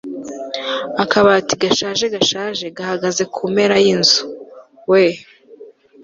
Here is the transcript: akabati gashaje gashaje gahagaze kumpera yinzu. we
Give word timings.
akabati 1.03 1.53
gashaje 1.61 2.05
gashaje 2.15 2.65
gahagaze 2.77 3.23
kumpera 3.33 3.75
yinzu. 3.85 4.21
we 4.91 5.03